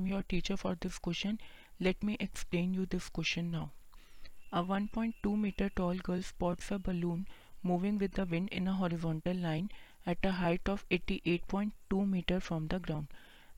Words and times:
am 0.00 0.06
your 0.06 0.22
teacher 0.22 0.56
for 0.56 0.76
this 0.80 0.98
question. 0.98 1.38
Let 1.78 2.02
me 2.02 2.16
explain 2.18 2.72
you 2.72 2.86
this 2.86 3.08
question 3.10 3.50
now. 3.50 3.70
A 4.50 4.62
1.2 4.64 5.38
meter 5.38 5.68
tall 5.68 5.94
girl 5.96 6.22
spots 6.22 6.70
a 6.70 6.78
balloon 6.78 7.26
moving 7.62 7.98
with 7.98 8.12
the 8.12 8.24
wind 8.24 8.48
in 8.48 8.66
a 8.66 8.72
horizontal 8.72 9.36
line 9.36 9.70
at 10.06 10.24
a 10.24 10.32
height 10.32 10.66
of 10.66 10.88
88.2 10.88 12.08
meter 12.08 12.40
from 12.40 12.68
the 12.68 12.78
ground. 12.78 13.08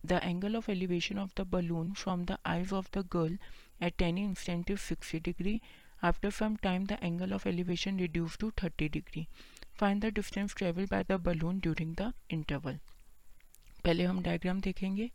The 0.02 0.22
angle 0.24 0.56
of 0.56 0.68
elevation 0.68 1.16
of 1.16 1.32
the 1.36 1.44
balloon 1.44 1.94
from 1.94 2.24
the 2.24 2.40
eyes 2.44 2.72
of 2.72 2.90
the 2.90 3.04
girl 3.04 3.36
at 3.80 4.02
any 4.02 4.24
instant 4.24 4.68
is 4.68 4.80
60 4.80 5.20
degree. 5.20 5.62
After 6.02 6.32
some 6.32 6.56
time 6.56 6.86
the 6.86 7.02
angle 7.04 7.32
of 7.32 7.46
elevation 7.46 7.98
reduced 7.98 8.40
to 8.40 8.50
30 8.50 8.88
degree. 8.88 9.28
Find 9.74 10.02
the 10.02 10.10
distance 10.10 10.54
traveled 10.54 10.88
by 10.88 11.04
the 11.04 11.18
balloon 11.18 11.60
during 11.60 11.94
the 11.94 12.12
interval. 12.28 12.80
पहले 13.84 14.04
हम 14.04 14.22
diagram 14.22 14.60
देखेंगे 14.60 15.10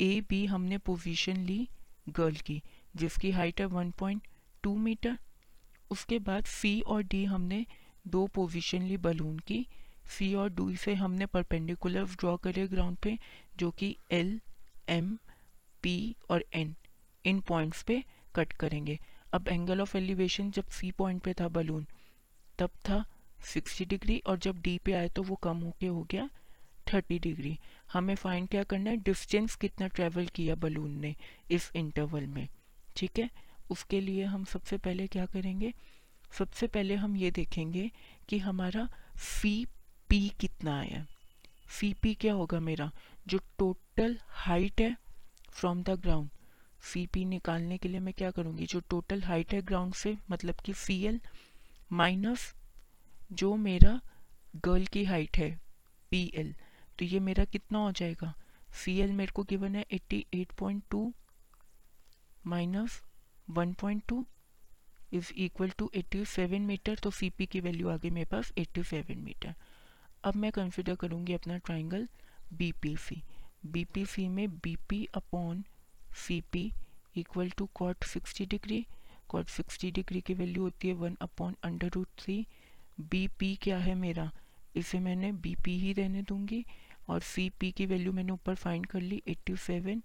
ए 0.00 0.20
B 0.28 0.44
हमने 0.46 0.78
position 0.78 1.36
ली 1.36 1.68
girl 2.08 2.36
की, 2.36 2.62
जिसकी 2.96 3.30
height 3.30 3.60
है 3.60 3.66
1.2 3.66 4.76
metre 4.78 5.18
उसके 5.90 6.18
बाद 6.18 6.44
सी 6.44 6.80
और 6.80 7.02
डी 7.02 7.24
हमने 7.24 7.64
दो 8.06 8.26
पोजीशन 8.26 8.82
ली 8.82 8.96
बलून 8.96 9.38
की. 9.38 9.66
सी 10.08 10.34
और 10.34 10.50
डी 10.50 10.76
से 10.76 10.94
हमने 10.94 11.26
परपेंडिकुलर 11.26 12.04
ड्रॉ 12.18 12.36
करे 12.36 12.66
ग्राउंड 12.68 12.96
पे, 12.96 13.18
जो 13.56 13.70
कि 13.70 13.96
एल 14.12 14.40
एम 14.88 15.16
पी 15.82 16.14
और 16.30 16.44
एन 16.54 16.74
इन 17.24 17.40
पॉइंट्स 17.40 17.82
पे 17.82 18.02
कट 18.34 18.52
करेंगे. 18.52 18.98
अब 19.32 19.48
एंगल 19.48 19.80
ऑफ़ 19.80 19.96
एलिवेशन 19.96 20.50
जब 20.50 20.68
सी 20.70 20.90
पॉइंट 20.92 21.22
पे 21.22 21.34
था 21.34 21.48
बलून 21.48 21.86
तब 22.58 22.70
था 22.88 23.04
60 23.54 23.86
डिग्री 23.86 24.18
और 24.26 24.38
जब 24.38 24.60
डी 24.62 24.76
पे 24.78 24.92
आए 24.92 25.08
तो 25.08 25.22
वो 25.22 25.34
कम 25.34 25.56
होके 25.56 25.86
हो 25.86 26.02
गया 26.10 26.28
30 26.86 27.18
डिग्री 27.18 27.58
हमें 27.92 28.14
फाइंड 28.14 28.48
क्या 28.48 28.64
करना 28.64 28.90
है? 28.90 28.96
डिस्टेंस 28.96 29.54
कितना 29.54 29.86
ट्रेवल 29.86 30.26
किया 30.26 30.54
बलून 30.54 30.90
ने 30.90 31.16
इस 31.50 31.70
इंटरवल 31.76 32.26
में। 32.26 32.48
ठीक 32.96 33.18
है? 33.18 33.30
उसके 33.70 34.00
लिए 34.00 34.24
हम 34.24 34.44
सबसे 34.44 34.78
पहले 34.78 35.06
क्या 35.06 35.26
करेंगे? 35.26 35.72
सबसे 36.38 36.66
पहले 36.66 36.94
हम 36.94 37.16
ये 37.16 37.30
देखेंगे 37.30 37.90
कि 38.28 38.38
हमारा 38.38 38.88
सी 39.16 39.66
पी 40.08 40.28
कितना 40.28 40.80
आया। 40.80 41.06
सी 41.68 41.94
पी 41.94 42.14
क्या 42.14 42.32
होगा 42.32 42.60
मेरा? 42.60 42.90
जो 43.26 43.38
टोटल 43.58 44.18
हाइट 44.26 44.80
है 44.80 44.96
from 45.50 45.82
the 45.82 45.90
ground 45.90 46.30
C 46.82 47.06
P 47.06 47.24
निकालने 47.24 47.78
के 47.78 47.88
लिए 47.88 48.00
मैं 48.00 48.14
क्या 48.14 48.30
करूँगी? 48.30 48.66
जो 48.66 48.80
टोटल 48.80 49.22
हाइट 49.22 49.54
है 49.54 49.62
ग्राउंड 49.62 49.94
से 49.94 50.16
मतलब 50.30 50.54
कि 50.54 50.72
सी 50.74 51.02
एल 51.02 51.20
माइनस 51.92 52.54
जो 53.32 53.56
मेरा 53.56 54.00
गर्ल 54.56 54.86
की 54.86 55.04
हाइट 55.04 55.36
है 55.36 55.60
पी 56.10 56.32
एल 56.34 56.54
तो 56.98 57.04
ये 57.04 57.20
मेरा 57.20 57.44
कितना 57.44 57.78
हो 57.78 57.92
जाएगा? 57.92 58.34
सी 58.84 58.98
एल 58.98 59.12
मेरे 59.12 59.32
को 59.32 59.42
गिवन 59.42 59.76
है 59.76 59.86
eighty 59.90 60.26
eight 60.34 60.52
point 60.52 60.82
two 60.90 61.14
minus 62.46 63.02
one 63.50 63.72
point 63.72 64.02
two 64.08 64.26
is 65.12 65.32
equal 65.32 65.70
to 65.70 65.90
eighty 65.94 66.24
seven 66.24 66.62
metre 66.62 66.98
तो 66.98 67.10
सी 67.10 67.30
पी 67.30 67.46
की 67.46 67.60
वैल्यू 67.60 67.88
आ 67.88 67.96
गई 67.96 68.10
मेरे 68.10 68.26
पास 68.26 68.52
एट्टी 68.58 68.82
सेवन 68.82 69.18
मीटर 69.18 69.54
अब 70.24 70.34
मैं 70.34 70.52
कंसिडर 70.52 70.94
करूँगी 70.94 71.32
अपना 71.32 71.56
triangle 71.58 72.08
B 72.52 72.72
P 72.72 72.96
C 72.96 73.22
B 73.66 73.84
P 73.84 74.06
C 74.06 74.28
में 74.28 74.48
B 74.58 74.76
P 74.88 75.04
upon 75.14 75.64
C 76.26 76.40
P 76.52 76.72
equal 77.16 77.50
to 77.50 77.66
cot 77.74 78.04
sixty 78.04 78.46
degree 78.46 78.86
cot 79.28 79.48
sixty 79.48 79.90
degree 79.90 80.20
की 80.20 80.34
वैल्यू 80.34 80.62
होती 80.62 80.88
है 80.88 80.94
one 80.94 81.16
upon 81.20 81.56
under 81.62 81.88
root 81.88 82.08
three 82.18 82.46
B 83.00 83.28
P 83.28 83.56
क्या 83.56 83.78
है 83.78 83.94
मेरा? 83.94 84.30
इसे 84.76 84.98
मैंने 85.00 85.32
बी 85.32 85.54
पी 85.64 85.78
ही 85.78 85.92
रहने 85.92 86.22
दूँगी 86.22 86.64
और 87.08 87.20
सी 87.20 87.48
पी 87.50 87.70
की 87.72 87.86
वैल्यू 87.86 88.12
मैंने 88.12 88.32
ऊपर 88.32 88.54
फाइंड 88.54 88.86
कर 88.86 89.00
ली 89.00 89.22
eighty 89.28 89.56
seven 89.56 90.02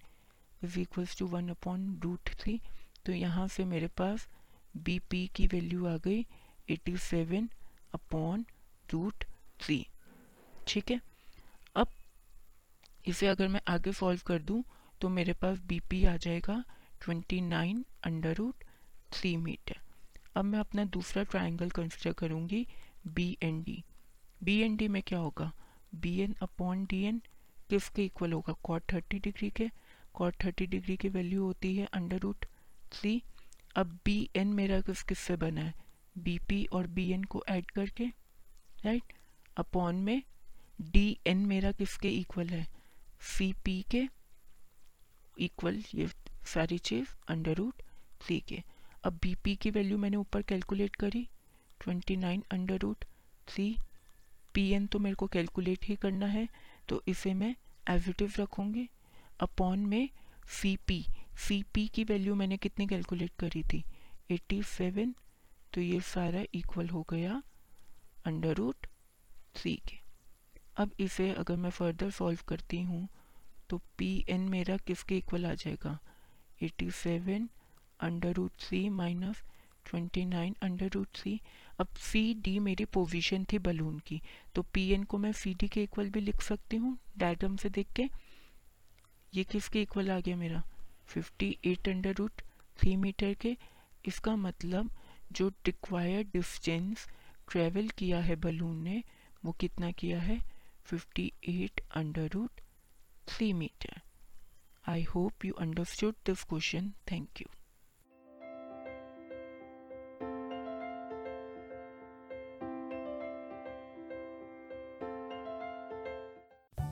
is 0.63 0.79
equals 0.79 1.17
to 1.17 1.27
one 1.27 1.49
upon 1.49 1.99
root 2.03 2.29
three 2.41 2.59
तो 3.05 3.11
यहाँ 3.11 3.47
से 3.47 3.65
मेरे 3.65 3.87
पास 3.87 4.27
बी 4.77 4.99
पी 5.09 5.27
की 5.35 5.47
वैल्यू 5.47 5.85
आ 5.87 5.97
गई 5.97 6.25
eighty 6.69 6.97
seven 6.97 7.49
upon 7.93 8.45
root 8.93 9.23
three 9.59 9.85
ठीक 10.67 10.91
है? 10.91 11.01
अब 11.75 11.87
इसे 13.07 13.27
अगर 13.27 13.47
मैं 13.47 13.61
आगे 13.67 13.91
सॉल्व 13.93 14.21
कर 14.27 14.41
दूँ 14.41 14.63
तो 15.01 15.09
मेरे 15.09 15.33
पास 15.33 15.59
बी 15.59 15.79
पी 15.89 16.03
आ 16.05 16.15
जाएगा 16.17 16.63
twenty 17.01 17.41
nine 17.41 17.85
under 18.03 18.35
root 18.35 18.63
three 19.11 19.35
metre 19.37 19.79
अब 20.35 20.45
मैं 20.45 20.59
अपना 20.59 20.83
दूसरा 20.85 21.23
ट्राइंगल 21.23 21.69
कंसिडर 21.69 22.13
करूँगी 22.13 22.65
B 23.07 23.37
and 23.43 23.63
D 23.63 23.83
B 24.43 24.59
N 24.61 24.75
D 24.75 24.87
में 24.87 25.01
क्या 25.03 25.19
होगा? 25.19 25.51
B 25.95 26.17
N 26.19 26.35
upon 26.41 26.85
D 26.85 27.01
N 27.03 27.21
किसके 27.69 28.05
इक्वल 28.05 28.33
होगा? 28.33 28.53
कॉट 28.63 28.83
थर्टी 28.93 29.19
डिग्री 29.19 29.49
के। 29.49 29.69
कॉट 30.13 30.35
थर्टी 30.43 30.65
डिग्री 30.65 30.95
की 30.97 31.09
वैल्यू 31.09 31.43
होती 31.43 31.75
है 31.75 31.85
अंडर 31.85 32.19
रूट 32.19 32.45
थ्री 32.91 33.21
अब 33.75 33.97
बी 34.05 34.29
एन 34.35 34.47
मेरा 34.47 34.79
किस 34.81 35.03
किस 35.03 35.19
से 35.19 35.35
बना 35.35 35.61
है? 35.61 35.73
बी 36.17 36.37
पी 36.39 36.65
और 36.65 36.87
बी 36.87 37.11
एन 37.11 37.23
को 37.23 37.43
ऐड 37.49 37.71
करके 37.71 38.05
राइट 38.85 39.13
अपॉन 39.57 39.95
में 39.95 40.21
डी 40.81 41.17
एन 41.27 41.45
मेरा 41.45 41.71
किसके 41.71 42.09
इक्वल 42.09 42.47
है? 42.47 42.65
सी 43.21 43.53
पी 43.65 43.81
के 43.91 44.07
इक्वल 45.37 45.83
ये 45.95 46.07
सारी 46.45 46.77
चीज़ 46.77 47.07
अंडर 47.27 47.55
रूट 47.55 47.81
थ्री 48.21 48.39
के। 48.39 48.61
अब 49.03 49.19
बी 49.21 49.35
पी 49.35 49.55
की 49.55 49.69
वैल्यू 49.69 49.97
मैंने 49.97 50.17
ऊपर 50.17 50.41
कैलकुलेट 50.41 50.95
करी। 50.95 51.27
Twenty 51.79 52.15
nine 52.15 52.43
under 52.51 52.77
root 52.77 53.05
three 53.47 53.75
P 54.53 54.69
N 54.71 54.85
तो 54.87 54.99
मेरे 54.99 55.15
को 55.15 55.27
कैलकुलेट 55.27 55.85
ही 55.85 55.95
करना 55.95 56.25
है 56.25 56.47
तो 56.89 57.01
इसे 57.07 57.33
मैं 57.33 57.55
एजिटिव 57.89 58.33
रखूँगी 58.39 58.89
अपॉन 59.39 59.85
में 59.85 60.09
सी 60.51 60.75
पी 60.87 61.05
सी 61.47 61.61
पी 61.73 61.87
की 61.87 62.03
वैल्यू 62.03 62.35
मैंने 62.35 62.57
कितनी 62.57 62.87
कैलकुलेट 62.87 63.31
करी 63.39 63.63
थी? 63.63 63.83
एट्टी 64.31 64.61
सेवन 64.63 65.13
तो 65.73 65.81
ये 65.81 65.99
सारा 66.01 66.43
इक्वल 66.53 66.89
हो 66.89 67.05
गया 67.09 67.41
अंडर 68.25 68.55
रूट 68.55 68.87
सी 69.55 69.75
के। 69.89 69.99
अब 70.77 70.91
इसे 70.99 71.31
अगर 71.33 71.55
मैं 71.55 71.69
फर्दर 71.69 72.09
सॉल्व 72.11 72.39
करती 72.47 72.81
हूँ 72.81 73.07
तो 73.69 73.81
पी 73.97 74.13
एन 74.29 74.41
मेरा 74.49 74.77
किसके 74.77 75.17
इक्वल 75.17 75.45
आ 75.45 75.53
जाएगा? 75.53 75.97
Eighty 76.63 76.89
seven 76.91 77.49
under 77.99 78.33
root 78.33 78.61
C 78.61 78.87
minus 78.89 79.43
twenty 79.85 80.25
nine 80.25 80.55
under 80.61 80.89
root 80.93 81.07
three 81.15 81.39
अब 81.79 81.87
सी 82.01 82.33
डी 82.33 82.57
मेरी 82.59 82.85
पोजीशन 82.85 83.45
थी 83.51 83.59
बलून 83.59 83.99
की। 83.99 84.21
तो 84.55 84.61
पी 84.73 84.87
एन 84.93 85.03
को 85.03 85.17
मैं 85.17 85.31
सी 85.33 85.53
डी 85.53 85.67
के 85.67 85.83
इक्वल 85.83 86.09
भी 86.09 86.21
लिख 86.21 86.41
सकती 86.41 86.77
हूँ 86.77 86.97
डायग्राम 87.17 87.55
से 87.57 87.69
देख 87.69 87.87
के। 87.95 88.09
ये 89.33 89.43
किसके 89.43 89.81
इक्वल 89.81 90.11
आ 90.11 90.19
गया 90.19 90.35
मेरा? 90.35 90.63
Fifty 91.07 91.57
eight 91.65 91.89
under 91.89 92.15
root 92.15 92.41
three 92.79 92.95
metre 92.95 93.33
के। 93.33 93.55
इसका 94.05 94.35
मतलब 94.35 94.91
जो 95.31 95.47
रिक्वायर्ड 95.65 96.27
डिस्टेंस 96.27 97.07
ट्रेवल 97.51 97.87
किया 97.87 98.19
है 98.19 98.35
बलून 98.35 98.77
ने, 98.83 99.03
वो 99.45 99.51
कितना 99.51 99.91
किया 99.91 100.19
है? 100.21 100.39
Fifty 100.85 101.31
eight 101.49 101.81
under 101.95 102.29
root 102.33 102.61
three 103.27 103.51
metre 103.53 104.01
I 104.89 105.03
hope 105.03 105.45
you 105.45 105.53
understood 105.53 106.15
this 106.25 106.43
question 106.43 106.91
thank 107.11 107.41
you 107.41 107.47